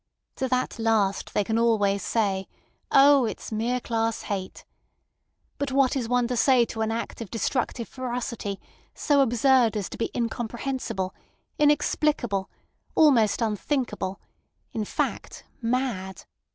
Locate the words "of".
7.21-7.29